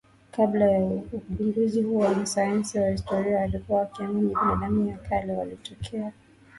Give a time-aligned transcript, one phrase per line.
[0.31, 6.11] Kabla ya ugunduzi huo wanasayansi na wanahistoria walikuwa wakiamini binadamu wa kale walitokea China